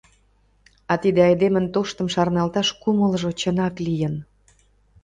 А 0.91 0.93
тиде 1.01 1.21
айдемын 1.29 1.65
тоштым 1.73 2.07
шарналташ 2.13 2.67
кумылжо 2.81 3.29
чынак 3.39 3.75
лийын. 3.85 4.15